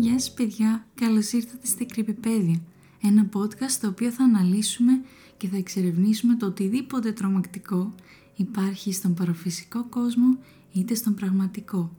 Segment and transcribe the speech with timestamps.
[0.00, 2.60] Γεια σας παιδιά, καλώς ήρθατε στη Κρυπηπέδια,
[3.02, 5.00] ένα podcast στο οποίο θα αναλύσουμε
[5.36, 7.94] και θα εξερευνήσουμε το οτιδήποτε τρομακτικό
[8.36, 10.38] υπάρχει στον παραφυσικό κόσμο
[10.72, 11.96] είτε στον πραγματικό.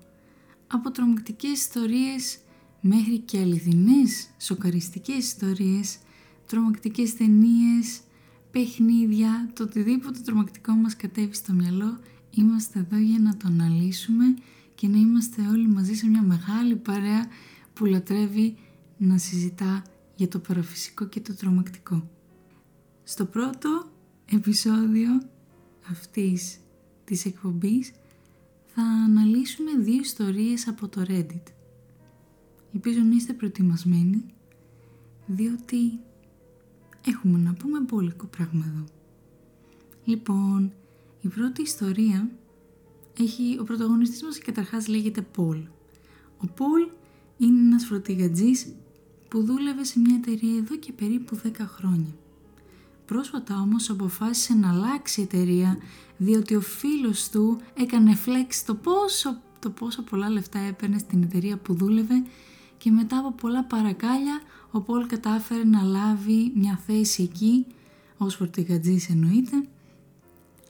[0.67, 2.39] Από τρομακτικές ιστορίες
[2.81, 5.97] μέχρι και αληθινές, σοκαριστικές ιστορίες,
[6.47, 8.01] τρομακτικές ταινίες,
[8.51, 11.99] παιχνίδια, το οτιδήποτε τρομακτικό μας κατέβει στο μυαλό,
[12.31, 14.25] είμαστε εδώ για να το αναλύσουμε
[14.75, 17.27] και να είμαστε όλοι μαζί σε μια μεγάλη παρέα
[17.81, 18.57] που λατρεύει
[18.97, 19.83] να συζητά
[20.15, 22.09] για το παραφυσικό και το τρομακτικό.
[23.03, 23.91] Στο πρώτο
[24.25, 25.09] επεισόδιο
[25.89, 26.59] αυτής
[27.03, 27.91] της εκπομπής
[28.67, 31.43] θα αναλύσουμε δύο ιστορίες από το Reddit.
[32.73, 34.23] Ελπίζω να είστε προετοιμασμένοι,
[35.25, 35.99] διότι
[37.05, 38.83] έχουμε να πούμε μπόλικο πράγμα εδώ.
[40.05, 40.73] Λοιπόν,
[41.21, 42.31] η πρώτη ιστορία
[43.19, 45.57] έχει, ο πρωταγωνιστής μας καταρχάς λέγεται Πολ.
[46.37, 46.89] Ο Πολ
[47.41, 48.73] είναι ένας φροντιγατζής
[49.27, 52.15] που δούλευε σε μια εταιρεία εδώ και περίπου 10 χρόνια.
[53.05, 55.77] Πρόσφατα όμως αποφάσισε να αλλάξει εταιρεία
[56.17, 61.57] διότι ο φίλος του έκανε flex το πόσο, το πόσο πολλά λεφτά έπαιρνε στην εταιρεία
[61.57, 62.23] που δούλευε
[62.77, 67.65] και μετά από πολλά παρακάλια ο Πολ κατάφερε να λάβει μια θέση εκεί
[68.17, 69.63] ως φορτηγατζής εννοείται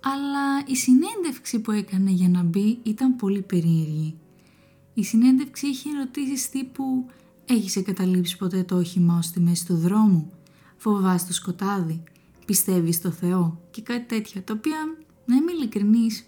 [0.02, 4.16] αλλά η συνέντευξη που έκανε για να μπει ήταν πολύ περίεργη.
[4.94, 7.06] Η συνέντευξη είχε ερωτήσεις τύπου
[7.45, 10.31] «Έχεις εγκαταλείψει ποτέ το όχημά στη μέση του δρόμου»
[10.78, 12.03] «Φοβάσαι το σκοτάδι»
[12.45, 14.78] «Πιστεύεις στο Θεό» και κάτι τέτοια, τα οποία,
[15.25, 16.25] να είμαι ειλικρινής,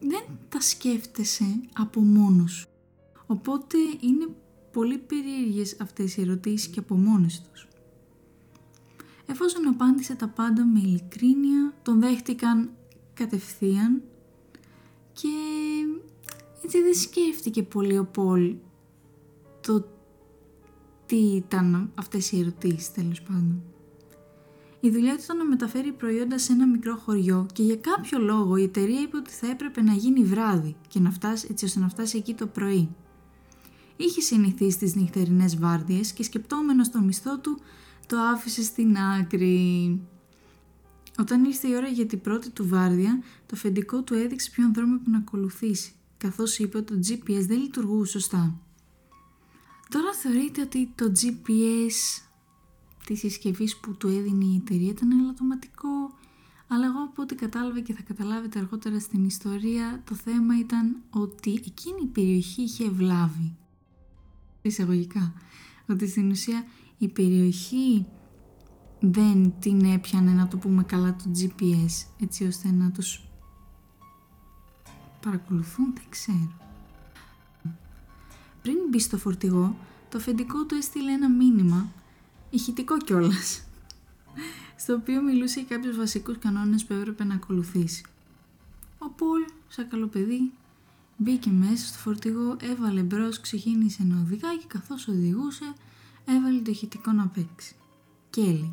[0.00, 2.66] δεν τα σκέφτεσαι από μόνος
[3.26, 4.28] Οπότε είναι
[4.72, 7.68] πολύ περίεργες αυτές οι ερωτήσεις και από μόνες τους.
[9.26, 12.70] Εφόσον απάντησε τα πάντα με ειλικρίνεια, τον δέχτηκαν
[13.14, 14.02] κατευθείαν
[15.12, 15.28] και
[16.66, 18.54] έτσι δεν σκέφτηκε πολύ ο Πολ
[19.60, 19.88] το
[21.06, 23.62] τι ήταν αυτές οι ερωτήσεις τέλος πάντων.
[24.80, 28.56] Η δουλειά του ήταν να μεταφέρει προϊόντα σε ένα μικρό χωριό και για κάποιο λόγο
[28.56, 31.88] η εταιρεία είπε ότι θα έπρεπε να γίνει βράδυ και να φτάσει, έτσι ώστε να
[31.88, 32.88] φτάσει εκεί το πρωί.
[33.96, 37.58] Είχε συνηθίσει στις νυχτερινές βάρδιες και σκεπτόμενος το μισθό του
[38.06, 40.00] το άφησε στην άκρη.
[41.18, 44.96] Όταν ήρθε η ώρα για την πρώτη του βάρδια, το φεντικό του έδειξε ποιον δρόμο
[44.96, 48.60] που να ακολουθήσει, καθώς είπε ότι το GPS δεν λειτουργούσε σωστά.
[49.88, 52.22] Τώρα θεωρείτε ότι το GPS
[53.06, 55.88] της συσκευής που του έδινε η εταιρεία ήταν ελαττωματικό,
[56.68, 61.50] αλλά εγώ από ό,τι κατάλαβα και θα καταλάβετε αργότερα στην ιστορία, το θέμα ήταν ότι
[61.52, 63.56] εκείνη η περιοχή είχε βλάβη
[64.62, 65.34] εισαγωγικά,
[65.88, 66.64] ότι στην ουσία
[66.98, 68.06] η περιοχή
[69.00, 73.25] δεν την έπιανε να το πούμε καλά το GPS έτσι ώστε να τους
[75.26, 76.52] παρακολουθούν, δεν ξέρω.
[78.62, 79.76] Πριν μπει στο φορτηγό,
[80.08, 81.92] το αφεντικό του έστειλε ένα μήνυμα,
[82.50, 83.64] ηχητικό κιόλας,
[84.76, 88.04] στο οποίο μιλούσε για κάποιους βασικούς κανόνες που έπρεπε να ακολουθήσει.
[88.98, 90.52] Ο Πολ, σαν καλό παιδί,
[91.18, 95.72] Μπήκε μέσα στο φορτηγό, έβαλε μπρος, ξεκίνησε να οδηγάει και καθώς οδηγούσε
[96.26, 97.74] έβαλε το ηχητικό να παίξει.
[98.30, 98.70] Και έλεγε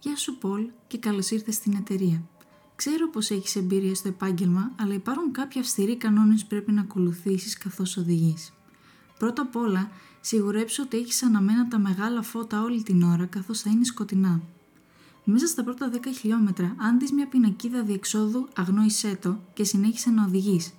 [0.00, 2.22] «Γεια σου Πολ και καλώς ήρθες στην εταιρεία.
[2.78, 7.58] Ξέρω πως έχεις εμπειρία στο επάγγελμα, αλλά υπάρχουν κάποιοι αυστηροί κανόνες που πρέπει να ακολουθήσεις
[7.58, 8.52] καθώς οδηγείς.
[9.18, 9.90] Πρώτα απ' όλα,
[10.20, 14.40] σιγουρέψου ότι έχεις αναμένα τα μεγάλα φώτα όλη την ώρα καθώς θα είναι σκοτεινά.
[15.24, 20.24] Μέσα στα πρώτα 10 χιλιόμετρα, αν δεις μια πινακίδα διεξόδου, αγνόησέ το και συνέχισε να
[20.24, 20.72] οδηγείς.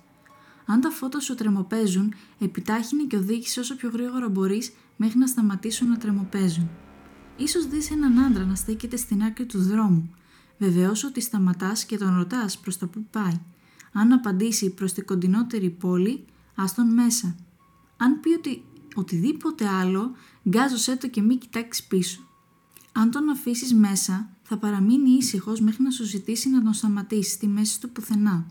[0.66, 5.88] Αν τα φώτα σου τρεμοπαίζουν, επιτάχυνε και οδήγησε όσο πιο γρήγορα μπορείς μέχρι να σταματήσουν
[5.88, 6.68] να τρεμοπαίζουν.
[7.36, 10.10] Ίσως δεις έναν άντρα να στέκεται στην άκρη του δρόμου.
[10.60, 13.40] Βεβαιώσου ότι σταματάς και τον ρωτάς προς το που πάει.
[13.92, 17.36] Αν απαντήσει προς την κοντινότερη πόλη, άστον μέσα.
[17.96, 20.12] Αν πει ότι οτιδήποτε άλλο,
[20.48, 22.20] γκάζωσέ το και μη κοιτάξεις πίσω.
[22.92, 27.46] Αν τον αφήσεις μέσα, θα παραμείνει ήσυχος μέχρι να σου ζητήσει να τον σταματήσεις στη
[27.46, 28.46] μέση του πουθενά.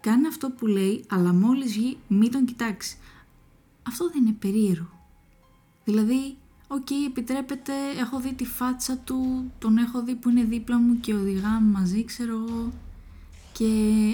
[0.00, 2.98] Κάνε αυτό που λέει, αλλά μόλις βγει μην τον κοιτάξεις.
[3.82, 5.08] Αυτό δεν είναι περίεργο.
[5.84, 6.36] Δηλαδή,
[6.68, 11.00] OK, okay, επιτρέπεται, έχω δει τη φάτσα του, τον έχω δει που είναι δίπλα μου
[11.00, 12.72] και οδηγάμε μαζί, ξέρω εγώ.
[13.52, 13.66] Και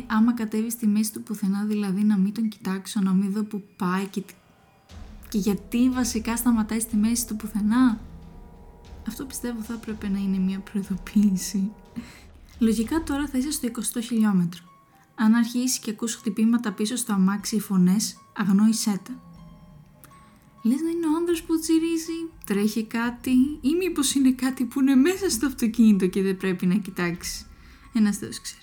[0.06, 3.62] άμα κατέβει στη μέση του πουθενά, δηλαδή να μην τον κοιτάξω, να μην δω που
[3.76, 4.22] πάει και,
[5.28, 7.98] και γιατί βασικά σταματάει στη μέση του πουθενά.
[9.08, 11.70] Αυτό πιστεύω θα έπρεπε να είναι μια προειδοποίηση.
[12.58, 14.60] Λογικά τώρα θα είσαι στο 20 χιλιόμετρο.
[15.14, 19.31] Αν αρχίσει και ακούς χτυπήματα πίσω στο αμάξι ή φωνές, αγνόησέ τα.
[20.64, 23.30] Λες να είναι ο άνδρας που τσιρίζει, τρέχει κάτι
[23.60, 27.46] ή μήπως είναι κάτι που είναι μέσα στο αυτοκίνητο και δεν πρέπει να κοιτάξει.
[27.92, 28.60] Ένας θεός ξέρει.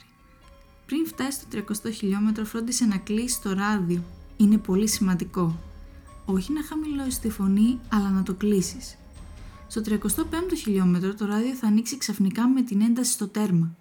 [0.86, 1.48] Πριν φτάσει στο
[1.90, 4.04] 300 χιλιόμετρο φρόντισε να κλείσεις το ράδιο.
[4.38, 5.60] Είναι πολύ σημαντικό.
[6.25, 8.98] όχι να χαμηλώσεις τη φωνή, αλλά να το κλείσεις.
[9.68, 13.75] Στο 35ο χιλιόμετρο το ράδιο θα ανοίξει ξαφνικά με την ένταση στο τέρμα.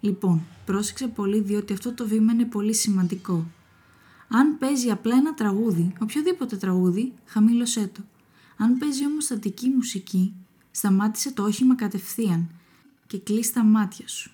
[0.00, 3.46] Λοιπόν, πρόσεξε πολύ διότι αυτό το βήμα είναι πολύ σημαντικό.
[4.36, 8.00] Αν παίζει απλά ένα τραγούδι, οποιοδήποτε τραγούδι, χαμήλωσέ το.
[8.56, 10.34] Αν παίζει όμως στατική μουσική,
[10.70, 12.50] σταμάτησε το όχημα κατευθείαν
[13.06, 14.32] και κλείσει τα μάτια σου.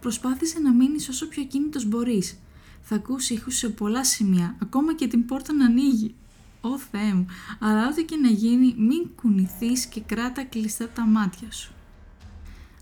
[0.00, 2.38] Προσπάθησε να μείνεις όσο πιο κίνητος μπορείς.
[2.80, 6.14] Θα ακούσει ήχους σε πολλά σημεία, ακόμα και την πόρτα να ανοίγει.
[6.60, 7.26] Ω Θεέ μου,
[7.58, 11.72] αλλά ό,τι και να γίνει μην κουνηθείς και κράτα κλειστά τα μάτια σου.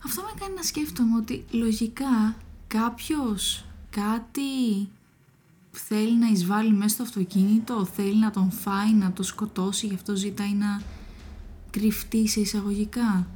[0.05, 4.89] Αυτό με κάνει να σκέφτομαι ότι λογικά κάποιος κάτι
[5.79, 10.17] θέλει να εισβάλλει μέσα στο αυτοκίνητο, θέλει να τον φάει, να το σκοτώσει, γι' αυτό
[10.17, 10.83] ζητάει να
[11.71, 13.27] κρυφτεί σε εισαγωγικά.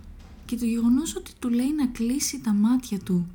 [0.44, 3.26] Και το γεγονός ότι του λέει να κλείσει τα μάτια του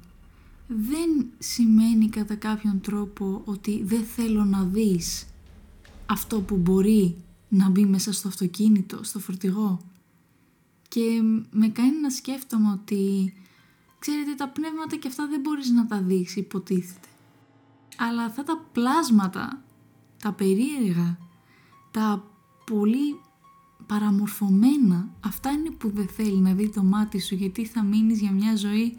[0.67, 5.25] δεν σημαίνει κατά κάποιον τρόπο ότι δεν θέλω να δεις
[6.05, 7.15] αυτό που μπορεί
[7.49, 9.79] να μπει μέσα στο αυτοκίνητο, στο φορτηγό.
[10.87, 11.21] Και
[11.51, 13.33] με κάνει να σκέφτομαι ότι,
[13.99, 17.07] ξέρετε, τα πνεύματα και αυτά δεν μπορείς να τα δεις, υποτίθεται.
[17.97, 19.61] Αλλά αυτά τα πλάσματα,
[20.21, 21.17] τα περίεργα,
[21.91, 22.23] τα
[22.65, 23.19] πολύ
[23.85, 28.31] παραμορφωμένα, αυτά είναι που δεν θέλει να δει το μάτι σου, γιατί θα μείνεις για
[28.31, 28.97] μια ζωή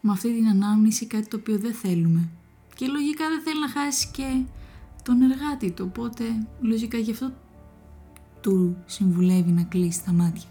[0.00, 2.28] με αυτή την ανάμνηση κάτι το οποίο δεν θέλουμε.
[2.74, 4.42] Και λογικά δεν θέλει να χάσει και
[5.02, 6.24] τον εργάτη του, οπότε
[6.60, 7.32] λογικά γι' αυτό
[8.40, 10.48] του συμβουλεύει να κλείσει τα μάτια.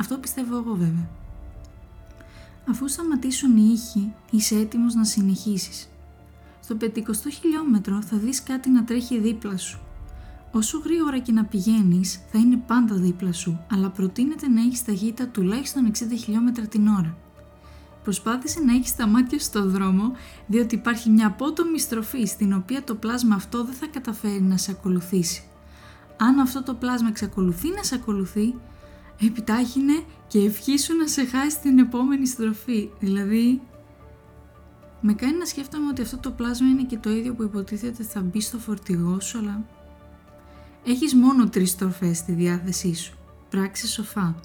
[0.00, 1.08] Αυτό πιστεύω εγώ βέβαια.
[2.68, 5.88] Αφού σταματήσουν οι ήχοι, είσαι έτοιμος να συνεχίσεις.
[6.68, 6.88] Στο 50
[7.40, 9.78] χιλιόμετρο θα δεις κάτι να τρέχει δίπλα σου.
[10.52, 15.26] Όσο γρήγορα και να πηγαίνεις, θα είναι πάντα δίπλα σου, αλλά προτείνεται να έχεις ταχύτητα
[15.26, 15.92] τουλάχιστον 60
[16.24, 17.16] χιλιόμετρα την ώρα.
[18.02, 20.12] Προσπάθησε να έχεις τα μάτια στο δρόμο,
[20.46, 24.70] διότι υπάρχει μια απότομη στροφή στην οποία το πλάσμα αυτό δεν θα καταφέρει να σε
[24.70, 25.42] ακολουθήσει.
[26.16, 28.54] Αν αυτό το πλάσμα εξακολουθεί να σε ακολουθεί,
[29.20, 32.90] επιτάχυνε και ευχήσου να σε χάσει την επόμενη στροφή.
[33.00, 33.60] Δηλαδή,
[35.00, 38.20] με κάνει να σκέφτομαι ότι αυτό το πλάσμα είναι και το ίδιο που υποτίθεται θα
[38.20, 39.64] μπει στο φορτηγό σου, αλλά
[40.84, 43.16] έχεις μόνο τρεις στροφές στη διάθεσή σου.
[43.50, 44.40] Πράξε σοφά.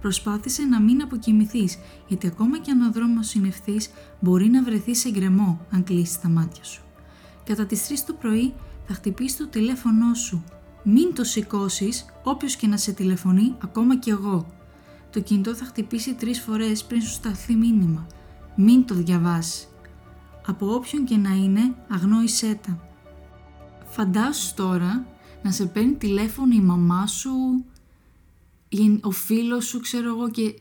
[0.00, 1.78] Προσπάθησε να μην αποκοιμηθείς,
[2.08, 3.90] γιατί ακόμα και αν ο δρόμος είναι ευθύς,
[4.20, 6.82] μπορεί να βρεθεί σε γκρεμό αν κλείσεις τα μάτια σου.
[7.44, 8.54] Κατά τις 3 το πρωί
[8.86, 10.44] θα χτυπήσεις το τηλέφωνό σου.
[10.82, 14.46] Μην το σηκώσεις, όποιος και να σε τηλεφωνεί, ακόμα και εγώ.
[15.10, 18.06] Το κινητό θα χτυπήσει τρεις φορές πριν σου σταθεί μήνυμα.
[18.56, 19.71] Μην το διαβάσεις.
[20.46, 22.88] Από όποιον και να είναι, αγνόησέ τα.
[23.84, 25.06] Φαντάσου τώρα
[25.42, 27.64] να σε παίρνει τηλέφωνο η μαμά σου,
[29.00, 30.54] ο φίλος σου ξέρω εγώ και,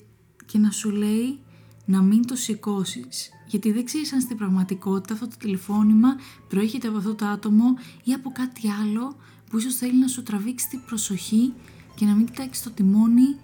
[0.46, 1.40] και να σου λέει
[1.86, 3.30] να μην το σηκώσεις.
[3.48, 6.16] Γιατί δεν ξέρεις αν στην πραγματικότητα αυτό το τηλεφώνημα
[6.48, 7.66] προέρχεται από αυτό το άτομο
[8.04, 9.16] ή από κάτι άλλο
[9.50, 11.54] που ίσως θέλει να σου τραβήξει την προσοχή
[11.96, 13.36] και να μην κοιτάξει το τιμόνι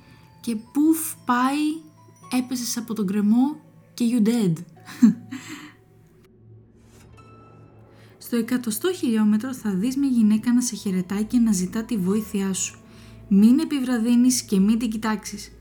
[0.42, 1.66] και πουφ πάει,
[2.40, 3.60] έπεσες από τον κρεμό
[3.94, 4.54] και you dead.
[8.28, 12.54] Στο εκατοστό χιλιόμετρο θα δεις μια γυναίκα να σε χαιρετάει και να ζητά τη βοήθειά
[12.54, 12.80] σου.
[13.30, 15.52] Μην επιβραδύνεις και μην την κοιτάξεις.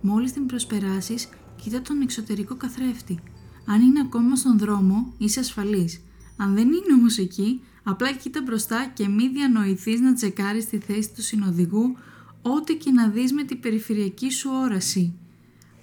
[0.00, 1.28] Μόλις την προσπεράσεις,
[1.62, 3.18] κοίτα τον εξωτερικό καθρέφτη.
[3.66, 6.00] Αν είναι ακόμα στον δρόμο, είσαι ασφαλής.
[6.36, 11.12] Αν δεν είναι όμως εκεί, απλά κοίτα μπροστά και μην διανοηθείς να τσεκάρεις τη θέση
[11.14, 11.96] του συνοδηγού,
[12.42, 15.14] ό,τι και να δεις με την περιφερειακή σου όραση.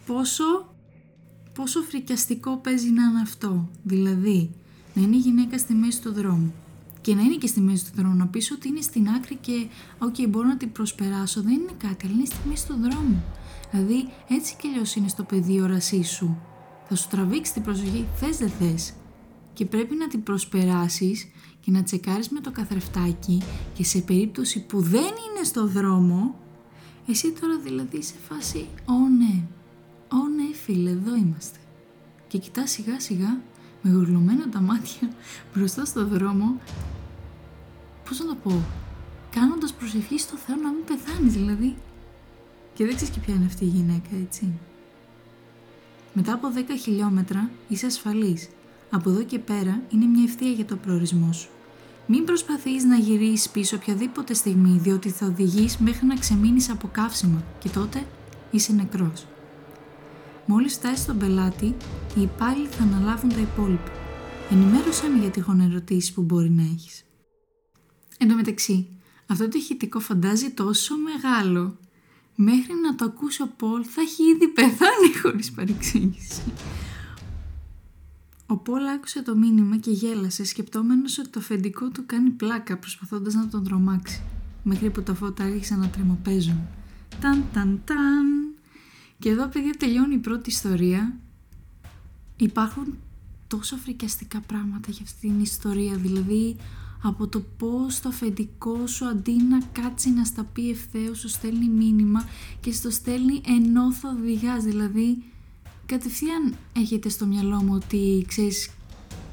[0.05, 0.75] Πόσο,
[1.53, 4.55] πόσο φρικιαστικό παίζει να είναι αυτό, δηλαδή
[4.95, 6.53] να είναι η γυναίκα στη μέση του δρόμου
[7.05, 8.15] και να είναι και στη μέση του δρόμου.
[8.15, 9.67] Να πεις ότι είναι στην άκρη και,
[9.99, 11.41] OK, μπορώ να την προσπεράσω.
[11.41, 13.23] Δεν είναι κάτι, αλλά είναι στη μέση του δρόμου.
[13.71, 16.37] Δηλαδή, έτσι κι αλλιώς είναι στο πεδίο όρασή σου.
[16.87, 18.93] Θα σου τραβήξει την προσοχή, θες δεν θες.
[19.53, 21.27] Και πρέπει να την προσπεράσεις
[21.59, 23.41] και να τσεκάρεις με το καθρεφτάκι
[23.73, 26.35] και σε περίπτωση που δεν είναι στο δρόμο,
[27.07, 29.43] εσύ τώρα δηλαδή σε φάση, ω ναι,
[30.11, 31.59] ω ναι φίλε, εδώ είμαστε.
[32.27, 33.41] Και κοιτάς σιγά σιγά
[33.87, 35.09] με γουρλωμένα τα μάτια
[35.53, 36.59] μπροστά στο δρόμο
[38.09, 38.63] πώς να το πω,
[39.31, 41.75] κάνοντας προσευχή στο Θεό να μην πεθάνεις δηλαδή.
[42.73, 44.53] Και δεν ξέρεις και ποια είναι αυτή η γυναίκα, έτσι.
[46.13, 48.49] Μετά από 10 χιλιόμετρα είσαι ασφαλής.
[48.89, 51.49] Από εδώ και πέρα είναι μια ευθεία για το προορισμό σου.
[52.07, 57.43] Μην προσπαθείς να γυρίσεις πίσω οποιαδήποτε στιγμή, διότι θα οδηγείς μέχρι να ξεμείνεις από καύσιμα
[57.59, 58.05] και τότε
[58.51, 59.25] είσαι νεκρός.
[60.45, 61.75] Μόλις φτάσει στον πελάτη,
[62.15, 63.91] οι υπάλληλοι θα αναλάβουν τα υπόλοιπα.
[64.51, 67.05] Ενημέρωσαν για τυχόν ερωτήσεις που μπορεί να έχεις.
[68.17, 68.87] Εν τω μεταξύ,
[69.27, 71.77] αυτό το ηχητικό φαντάζει τόσο μεγάλο.
[72.35, 76.41] Μέχρι να το ακούσει ο Πολ θα έχει ήδη πεθάνει χωρίς παρεξήγηση.
[78.47, 83.33] Ο Πολ άκουσε το μήνυμα και γέλασε σκεπτόμενος ότι το αφεντικό του κάνει πλάκα προσπαθώντας
[83.33, 84.21] να τον τρομάξει
[84.63, 86.67] μέχρι που τα φώτα άρχισαν να τρεμοπαίζουν.
[87.21, 88.34] Ταν ταν ταν.
[89.19, 91.17] Και εδώ παιδιά τελειώνει η πρώτη ιστορία.
[92.37, 92.93] Υπάρχουν
[93.47, 95.95] τόσο φρικιαστικά πράγματα για αυτή την ιστορία.
[95.95, 96.55] Δηλαδή
[97.03, 101.67] από το πώς το αφεντικό σου αντί να κάτσει να στα πει ευθέως σου στέλνει
[101.67, 102.27] μήνυμα
[102.59, 104.63] και στο στέλνει ενώ θα οδηγάς.
[104.63, 105.23] Δηλαδή
[105.85, 108.69] κατευθείαν έχετε στο μυαλό μου ότι ξέρεις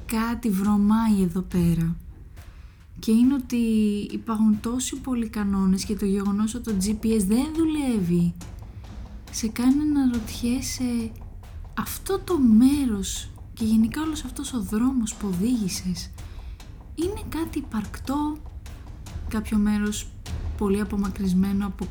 [0.06, 1.96] κάτι βρωμάει εδώ πέρα
[2.98, 3.56] και είναι ότι
[4.10, 8.34] υπάρχουν τόσοι πολλοί κανόνες και το γεγονός ότι το GPS δεν δουλεύει
[9.32, 11.12] σε κάνει να ρωτιέσαι
[11.78, 16.10] αυτό το μέρος και γενικά όλος αυτός ο δρόμος που οδήγησες
[16.94, 18.36] είναι κάτι υπαρκτό
[19.28, 20.10] κάποιο μέρος
[20.56, 21.86] πολύ απομακρυσμένο από,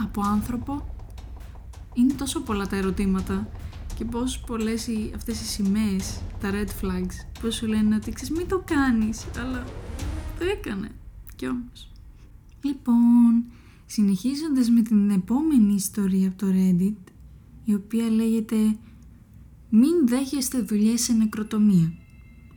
[0.00, 0.94] από άνθρωπο;
[1.94, 3.48] Είναι τόσο πολλά τα ερωτήματα
[3.94, 8.36] και πώς πολλές οι, αυτές οι σημαίες, τα red flags, πώς σου λένε ότι ξέρεις
[8.36, 9.64] μην το κάνεις, αλλά
[10.38, 10.90] το έκανε
[11.36, 11.90] κι όμως.
[12.62, 13.44] Λοιπόν,
[13.92, 17.12] συνεχίζοντας με την επόμενη ιστορία από το Reddit,
[17.64, 18.56] η οποία λέγεται
[19.68, 21.92] «Μην δέχεστε δουλειές σε νεκροτομία»,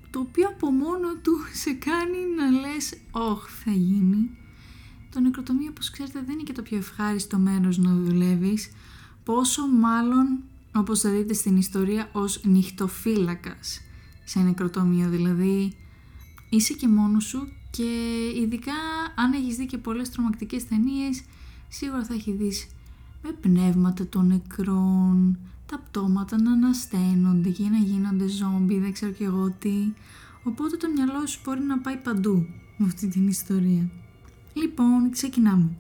[0.10, 4.30] το οποίο από μόνο του σε κάνει να λες «Ωχ, θα γίνει».
[5.12, 8.72] Το νεκροτομείο, όπως ξέρετε, δεν είναι και το πιο ευχάριστο μέρος να δουλεύεις,
[9.24, 10.44] πόσο μάλλον
[10.76, 13.82] όπως θα δείτε στην ιστορία ως νυχτοφύλακας
[14.24, 15.74] σε νεκροτομείο δηλαδή
[16.50, 17.84] είσαι και μόνος σου και
[18.42, 18.74] ειδικά
[19.16, 21.24] αν έχεις δει και πολλές τρομακτικές ταινίες,
[21.68, 22.68] σίγουρα θα έχεις δεις
[23.24, 29.24] με πνεύματα των νεκρών τα πτώματα να ανασταίνονται και να γίνονται ζόμπι δεν ξέρω και
[29.24, 29.94] εγώ τι.
[30.44, 32.46] Οπότε το μυαλό σου μπορεί να πάει παντού
[32.78, 33.90] με αυτή την ιστορία.
[34.54, 35.76] Λοιπόν ξεκινάμε.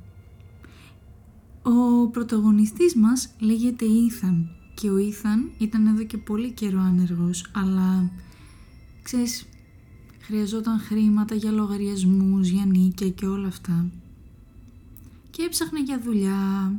[1.61, 8.11] Ο πρωταγωνιστής μας λέγεται Ήθαν και ο Ήθαν ήταν εδώ και πολύ καιρό άνεργος, αλλά
[9.03, 9.47] ξέρεις,
[10.27, 13.85] χρειαζόταν χρήματα για λογαριασμούς, για νίκια και όλα αυτά.
[15.29, 16.73] Και έψαχνε για δουλειά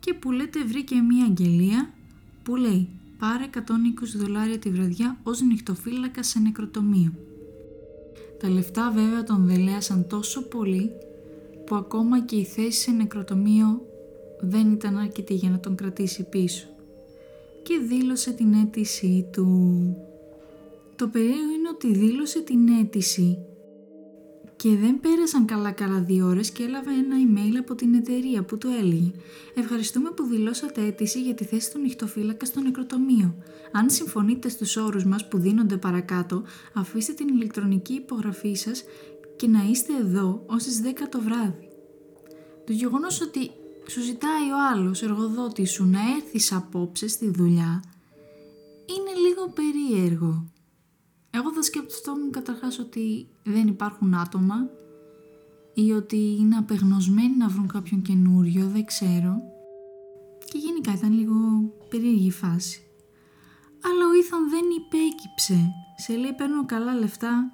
[0.00, 1.90] και που λέτε βρήκε μία αγγελία
[2.42, 2.88] που λέει
[3.18, 3.58] πάρε 120
[4.16, 7.12] δολάρια τη βραδιά ως νυχτοφύλακα σε νεκροτομείο.
[8.40, 10.90] Τα λεφτά βέβαια τον δελέασαν τόσο πολύ
[11.66, 13.86] που ακόμα και η θέση σε νεκροτομείο
[14.40, 16.66] δεν ήταν αρκετή για να τον κρατήσει πίσω
[17.62, 19.46] και δήλωσε την αίτησή του.
[20.96, 23.38] Το περίεργο είναι ότι δήλωσε την αίτηση
[24.56, 28.58] και δεν πέρασαν καλά καλά δύο ώρες και έλαβε ένα email από την εταιρεία που
[28.58, 29.10] του έλεγε
[29.54, 33.34] «Ευχαριστούμε που δηλώσατε αίτηση για τη θέση του νυχτοφύλακα στο νεκροτομείο.
[33.72, 36.42] Αν συμφωνείτε στους όρους μας που δίνονται παρακάτω,
[36.74, 38.84] αφήστε την ηλεκτρονική υπογραφή σας
[39.36, 41.68] και να είστε εδώ ως τις 10 το βράδυ».
[42.66, 43.50] Το γεγονός ότι
[43.88, 47.82] σου ζητάει ο άλλος εργοδότης σου να έρθεις απόψε στη δουλειά
[48.86, 50.50] είναι λίγο περίεργο.
[51.36, 54.56] Εγώ θα σκεφτόμουν καταρχάς ότι δεν υπάρχουν άτομα
[55.74, 59.36] ή ότι είναι απεγνωσμένοι να βρουν κάποιον καινούριο, δεν ξέρω.
[60.44, 61.34] Και γενικά ήταν λίγο
[61.88, 62.80] περίεργη φάση.
[63.84, 65.70] Αλλά ο Ήθαν δεν υπέκυψε.
[65.96, 67.50] Σε λέει παίρνω καλά λεφτά,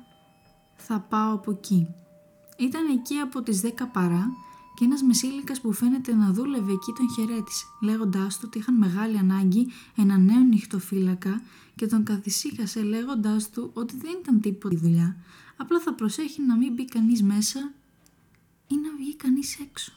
[0.75, 1.87] θα πάω από εκεί.
[2.59, 4.27] Ήταν εκεί από τις 10 παρά
[4.75, 9.19] και ένας μεσήλικας που φαίνεται να δούλευε εκεί τον χαιρέτησε, λέγοντάς του ότι είχαν μεγάλη
[9.19, 11.43] ανάγκη ένα νέο νυχτοφύλακα
[11.75, 15.17] και τον καθησύχασε λέγοντάς του ότι δεν ήταν τίποτα η δουλειά,
[15.57, 17.73] απλά θα προσέχει να μην μπει κανείς μέσα
[18.67, 19.93] ή να βγει κανείς έξω.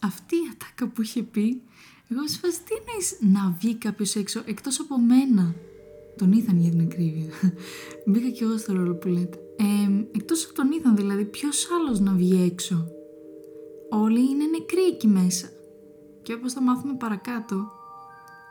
[0.00, 1.62] Αυτή η ατάκα που είχε πει,
[2.08, 5.54] εγώ σου τι εννοείς να βγει κάποιος έξω εκτός από μένα;
[6.18, 7.32] Τον ήθαν για την ακρίβεια.
[8.06, 9.38] Μπήκα κι εγώ στο ρόλο που λέτε.
[9.56, 12.88] Ε, εκτός από τον ήθαν δηλαδή, ποιος άλλος να βγει έξω;
[13.90, 15.48] Όλοι είναι νεκροί εκεί μέσα.
[16.22, 17.70] Και όπως θα μάθουμε παρακάτω,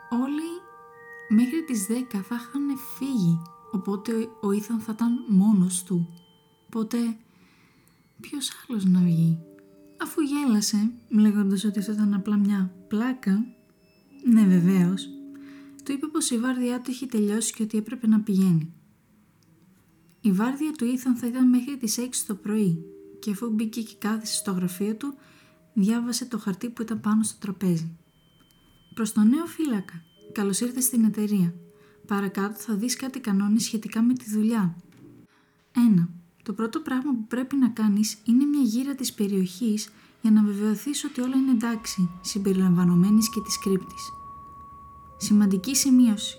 [0.09, 0.49] όλοι
[1.29, 3.41] μέχρι τις 10 θα είχαν φύγει,
[3.71, 6.07] οπότε ο Ήθαν θα ήταν μόνος του.
[6.65, 6.97] Οπότε
[8.21, 9.39] ποιος άλλος να βγει;
[10.01, 13.45] Αφού γέλασε, λέγοντας ότι αυτό ήταν απλά μια πλάκα,
[14.23, 15.09] ναι βεβαίως,
[15.83, 18.73] του είπε πως η βάρδιά του είχε τελειώσει και ότι έπρεπε να πηγαίνει.
[20.21, 22.85] Η βάρδια του Ήθαν θα ήταν μέχρι τις 6 το πρωί
[23.19, 25.13] και αφού μπήκε και κάθισε στο γραφείο του,
[25.73, 27.97] διάβασε το χαρτί που ήταν πάνω στο τραπέζι.
[28.93, 30.01] Προς τον νέο φύλακα.
[30.31, 31.53] Καλώς ήρθες στην εταιρεία.
[32.07, 34.75] Παρακάτω θα δεις κάτι κανόνες σχετικά με τη δουλειά.
[35.99, 36.07] 1.
[36.43, 39.89] Το πρώτο πράγμα που πρέπει να κάνεις είναι μια γύρα της περιοχής
[40.21, 44.11] για να βεβαιωθείς ότι όλα είναι εντάξει, συμπεριλαμβανομένης και της κρύπτης.
[45.17, 46.37] Σημαντική σημείωση.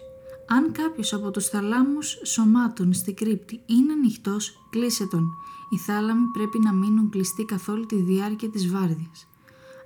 [0.49, 5.29] Αν κάποιος από τους θαλάμους σωμάτων στην κρύπτη είναι ανοιχτός, κλείσε τον.
[5.69, 9.29] Οι θάλαμοι πρέπει να μείνουν κλειστοί καθ' όλη τη διάρκεια της βάρδιας.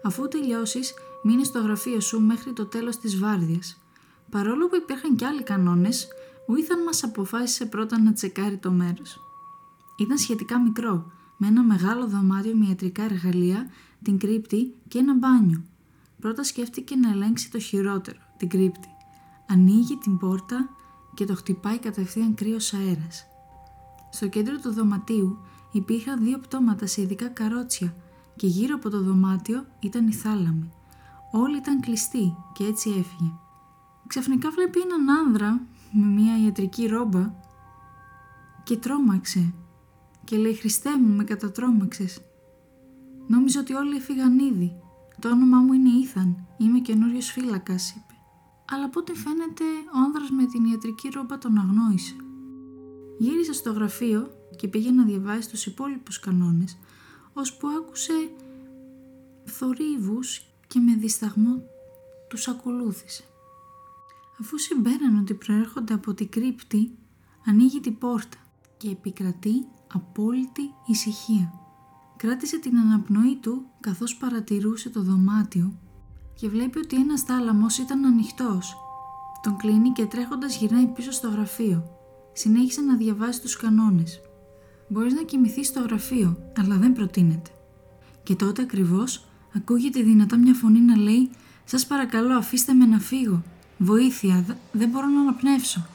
[0.02, 3.80] Αφού τελειώσεις, μείνε στο γραφείο σου μέχρι το τέλος της βάρδιας.
[4.30, 6.08] Παρόλο που υπήρχαν και άλλοι κανόνες,
[6.46, 9.20] Ο Ήθαν μας αποφάσισε πρώτα να τσεκάρει το μέρος.
[9.96, 13.70] Ήταν σχετικά μικρό, με ένα μεγάλο δωμάτιο με ιατρικά εργαλεία,
[14.02, 15.62] την κρύπτη και ένα μπάνιο.
[16.20, 18.88] Πρώτα σκέφτηκε να ελέγξει το χειρότερο, την κρύπτη.
[19.48, 20.68] Ανοίγει την πόρτα
[21.14, 23.26] και το χτυπάει κατευθείαν κρύος αέρας.
[24.10, 25.38] Στο κέντρο του δωματίου
[25.73, 27.95] υπήρχαν δύο πτώματα σε ειδικά καρότσια
[28.37, 30.73] και γύρω από το δωμάτιο ήταν η θάλαμη.
[31.33, 33.33] Όλοι ήταν κλειστοί και έτσι έφυγε.
[34.07, 35.61] Ξαφνικά βλέπει έναν άνδρα
[35.93, 37.31] με μια ιατρική ρόμπα
[38.62, 39.55] και τρόμαξε
[40.25, 42.21] και λέει «Χριστέ μου, με κατατρόμαξες».
[43.26, 44.76] Νόμιζα ότι όλοι έφυγαν ήδη.
[45.19, 48.14] Το όνομά μου είναι Ήθαν, είμαι καινούριος φύλακας, είπε.
[48.71, 49.64] Αλλά από ό,τι φαίνεται
[49.95, 52.17] ο άνδρας με την ιατρική ρόμπα τον αγνόησε.
[53.19, 56.78] Γύρισε στο γραφείο και πήγε να διαβάσει τους υπόλοιπους κανόνες,
[57.32, 58.30] ώσπου άκουσε
[59.44, 61.62] θορύβους και με δισταγμό
[62.28, 63.25] τους ακολούθησε.
[64.40, 66.90] Αφού συμπέρανε ότι προέρχονται από την κρύπτη,
[67.47, 68.37] ανοίγει την πόρτα
[68.76, 71.52] και επικρατεί απόλυτη ησυχία.
[72.16, 75.78] Κράτησε την αναπνοή του καθώς παρατηρούσε το δωμάτιο
[76.35, 78.76] και βλέπει ότι ένας θάλαμος ήταν ανοιχτός.
[79.42, 81.85] Τον κλείνει και τρέχοντας γυρνάει πίσω στο γραφείο.
[82.32, 84.21] Συνέχισε να διαβάσει τους κανόνες.
[84.92, 87.50] Μπορείς να κοιμηθείς στο γραφείο, αλλά δεν προτείνεται.
[88.22, 91.30] Και τότε ακριβώς ακούγεται δυνατά μια φωνή να λέει
[91.64, 93.42] «Σας παρακαλώ αφήστε με να φύγω.
[93.78, 95.87] Βοήθεια, δεν μπορώ να αναπνεύσω».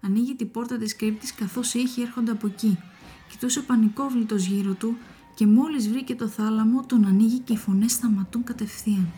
[0.00, 2.78] Ανοίγει την πόρτα της κρύπτης καθώς οι ήχοι έρχονται από εκεί.
[3.30, 4.96] Κοιτούσε πανικόβλητος γύρω του
[5.34, 9.08] και μόλις βρήκε το θάλαμο τον ανοίγει και οι φωνές σταματούν κατευθείαν.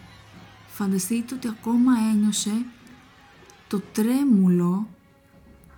[0.66, 2.64] Φανταστείτε ότι ακόμα ένιωσε
[3.68, 4.88] το τρέμουλο,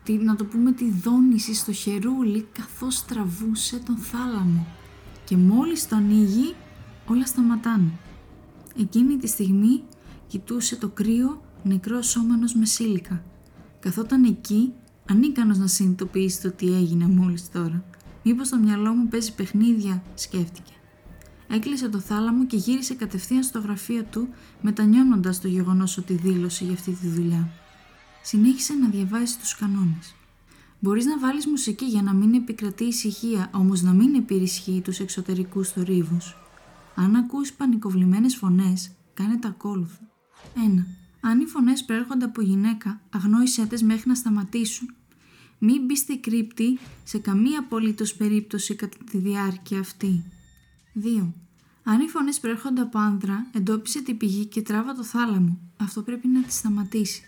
[0.09, 4.67] τη, να το πούμε τη δόνηση στο χερούλι καθώς τραβούσε τον θάλαμο
[5.25, 6.55] και μόλις το ανοίγει
[7.07, 7.91] όλα σταματάνε.
[8.79, 9.83] Εκείνη τη στιγμή
[10.27, 13.23] κοιτούσε το κρύο νεκρό σώμανος με σύλικα.
[13.81, 14.73] Καθόταν εκεί
[15.09, 17.85] ανίκανος να συνειδητοποιήσει το τι έγινε μόλις τώρα.
[18.23, 20.73] Μήπως το μυαλό μου παίζει παιχνίδια, σκέφτηκε.
[21.49, 24.29] Έκλεισε το θάλαμο και γύρισε κατευθείαν στο γραφείο του,
[24.61, 27.49] μετανιώνοντας το γεγονός ότι δήλωσε για αυτή τη δουλειά.
[28.23, 30.15] Συνέχισε να διαβάσει τους κανόνες.
[30.81, 35.69] Μπορείς να βάλεις μουσική για να μην επικρατεί ησυχία, όμως να μην επιρισχύει τους εξωτερικούς
[35.69, 36.37] θορύβους.
[36.95, 40.01] Αν ακούεις πανικοβλημένες φωνές, κάνε τα ακόλουθα.
[40.55, 40.87] 1.
[41.21, 44.95] Αν οι φωνές προέρχονται από γυναίκα, αγνόησέ τες μέχρι να σταματήσουν.
[45.59, 50.25] Μην μπει στη κρύπτη σε καμία απολύτως περίπτωση κατά τη διάρκεια αυτή.
[50.95, 51.33] 2.
[51.83, 55.59] Αν οι φωνές προέρχονται από άνδρα, εντόπισε την πηγή και τράβα το θάλαμο.
[55.77, 57.23] Αυτό πρέπει να τη σταματήσει.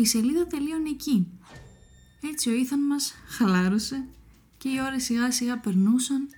[0.00, 1.26] Η σελίδα τελείωνε εκεί.
[2.30, 4.04] Έτσι ο Ήθαν μας χαλάρωσε
[4.58, 6.28] και οι ώρες σιγά σιγά περνούσαν,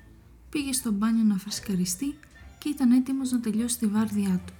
[0.51, 2.15] πήγε στο μπάνιο να φρεσκαριστεί
[2.59, 4.53] και ήταν έτοιμος να τελειώσει τη βάρδιά του.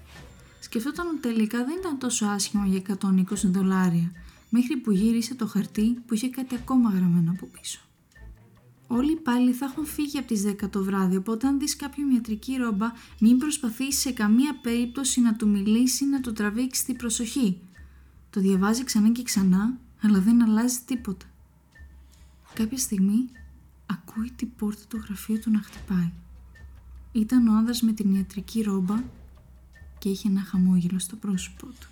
[0.61, 4.13] Σκεφτόταν ότι τελικά δεν ήταν τόσο άσχημα για 120 δολάρια,
[4.51, 7.81] μέχρι που γύρισε το χαρτί που είχε κάτι ακόμα γραμμένο από πίσω.
[8.87, 12.57] Όλοι πάλι θα έχουν φύγει από τις 10 το βράδυ, οπότε αν δεις κάποιο ιατρική
[12.57, 17.61] ρόμπα, μην προσπαθήσει σε καμία περίπτωση να του μιλήσεις, να του τραβήξεις την προσοχή.
[18.31, 21.27] Το διαβάζει ξανά και ξανά, αλλά δεν αλλάζει τίποτα.
[22.55, 23.29] Κάποια στιγμή
[23.87, 26.13] ακούει την πόρτα του γραφείου του να χτυπάει.
[27.13, 29.03] Ήταν ο άνδρας με την ιατρική ρόμπα
[29.99, 31.89] και είχε ένα χαμόγελο στο πρόσωπό του.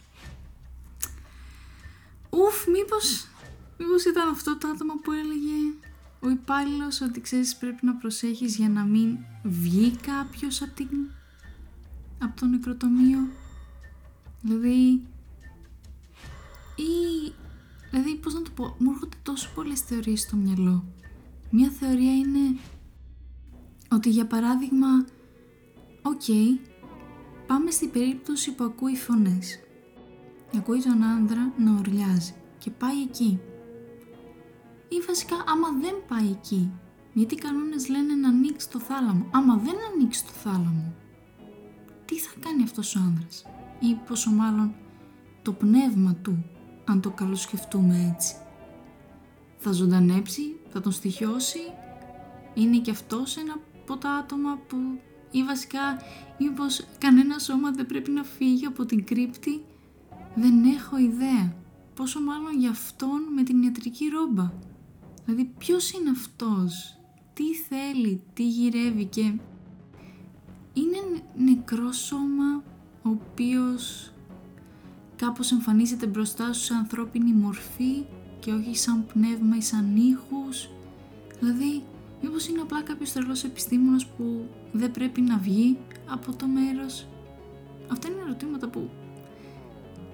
[2.31, 3.27] Ουφ, μήπως,
[3.79, 5.89] μήπως ήταν αυτό το άτομο που έλεγε
[6.21, 10.89] ο υπάλληλος ότι ξέρεις πρέπει να προσέχεις για να μην βγει κάποιος από, την,
[12.19, 13.19] από το νεκροτομείο.
[14.43, 15.03] Δηλαδή,
[16.83, 17.33] ή,
[17.91, 20.85] δηλαδή πώς να το πω, μου έρχονται τόσο πολλές θεωρίες στο μυαλό.
[21.51, 22.59] Μία θεωρία είναι
[23.91, 25.05] ότι για παράδειγμα,
[26.03, 26.23] οκ,
[27.47, 29.59] πάμε στην περίπτωση που ακούει φωνές.
[30.57, 33.41] Ακούει τον άνδρα να ουρλιάζει και πάει εκεί.
[34.89, 36.71] Ή βασικά άμα δεν πάει εκεί,
[37.13, 39.27] γιατί οι κανόνες λένε να ανοίξει το θάλαμο.
[39.31, 40.95] Άμα δεν ανοίξει το θάλαμο,
[42.05, 43.45] τι θα κάνει αυτός ο άνδρας;
[43.81, 44.75] Ή πόσο μάλλον
[45.43, 46.45] το πνεύμα του,
[46.89, 48.35] αν το καλοσκεφτούμε έτσι.
[49.59, 51.61] Θα ζωντανέψει, θα τον στοιχιώσει,
[52.55, 54.77] είναι και αυτός ένα από τα άτομα που
[55.31, 55.81] ή βασικά
[56.39, 59.65] μήπως κανένα σώμα δεν πρέπει να φύγει από την κρύπτη.
[60.35, 61.57] Δεν έχω ιδέα.
[61.95, 64.53] Πόσο μάλλον για αυτόν με την ιατρική ρόμπα.
[65.25, 66.99] Δηλαδή ποιος είναι αυτός,
[67.33, 69.33] τι θέλει, τι γυρεύει και
[70.73, 72.63] είναι νεκρό σώμα
[73.03, 74.13] ο οποίος
[75.19, 78.05] κάπως εμφανίζεται μπροστά σου σε ανθρώπινη μορφή
[78.39, 80.71] και όχι σαν πνεύμα ή σαν ήχους.
[81.41, 81.83] Δηλαδή
[82.21, 85.79] Μήπως είναι απλά κάποιος τρελός επιστήμονας που δεν πρέπει να βγει
[86.09, 87.07] από το μέρος.
[87.93, 88.91] Αυτά είναι ερωτήματα που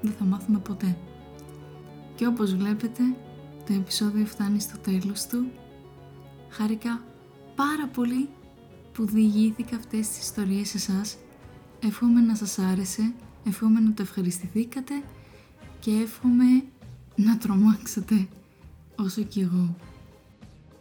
[0.03, 0.97] δεν θα μάθουμε ποτέ.
[2.15, 3.03] Και όπως βλέπετε,
[3.67, 5.51] το επεισόδιο φτάνει στο τέλος του.
[6.49, 7.05] Χάρηκα
[7.55, 8.29] πάρα πολύ
[8.93, 11.17] που διηγήθηκα αυτές τις ιστορίες σε εσάς.
[11.81, 13.13] Εύχομαι να σας άρεσε,
[13.45, 15.03] εύχομαι να το ευχαριστηθήκατε
[15.81, 16.65] και εύχομαι
[17.17, 18.29] να τρομάξετε
[18.97, 19.77] όσο και εγώ.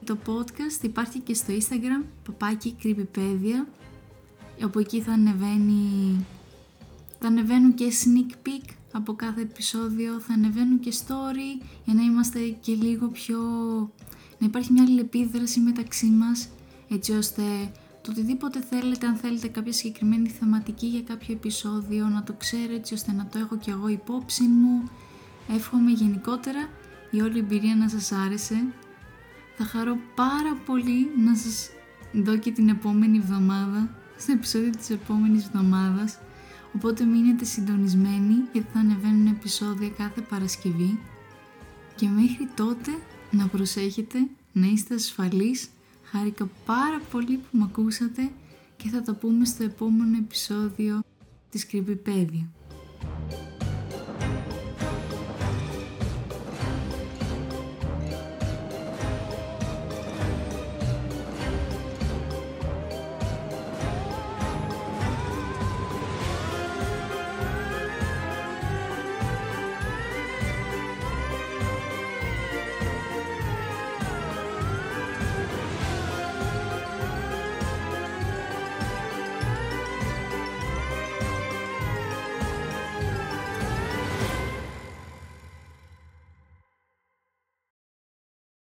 [0.04, 3.68] Το podcast υπάρχει και στο Instagram, παπάκι creepypedia,
[4.64, 6.26] όπου εκεί θα ανεβαίνει,
[7.20, 12.40] θα ανεβαίνουν και sneak peek από κάθε επεισόδιο, θα ανεβαίνουν και story για να είμαστε
[12.40, 13.40] και λίγο πιο,
[14.40, 16.50] να υπάρχει μια αλληλεπίδραση μεταξύ μας,
[16.90, 17.44] έτσι ώστε
[18.04, 22.94] το οτιδήποτε θέλετε, αν θέλετε κάποια συγκεκριμένη θεματική για κάποιο επεισόδιο, να το ξέρω έτσι
[22.94, 24.90] ώστε να το έχω και εγώ υπόψη μου.
[25.50, 26.70] Εύχομαι γενικότερα
[27.12, 28.66] η όλη εμπειρία να σας άρεσε.
[29.58, 31.70] Θα χαρώ πάρα πολύ να σας
[32.14, 36.20] δω και την επόμενη εβδομάδα, στο επεισόδιο της επόμενης εβδομάδας.
[36.76, 41.00] Οπότε μείνετε συντονισμένοι γιατί θα ανεβαίνουν επεισόδια κάθε Παρασκευή.
[41.96, 42.92] Και μέχρι τότε
[43.32, 45.68] να προσέχετε, να είστε ασφαλείς.
[46.16, 48.32] Χάρηκα πάρα πολύ που με ακούσατε
[48.78, 51.00] και θα τα πούμε στο επόμενο επεισόδιο
[51.50, 52.48] της Creepypedia.